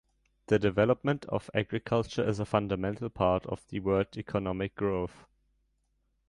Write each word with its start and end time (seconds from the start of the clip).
The 0.47 0.57
development 0.57 1.25
of 1.25 1.51
agriculture 1.53 2.27
is 2.27 2.39
a 2.39 2.45
fundamental 2.45 3.07
part 3.07 3.45
of 3.45 3.67
the 3.67 3.81
world 3.81 4.17
economic 4.17 4.73
growth. 4.73 5.27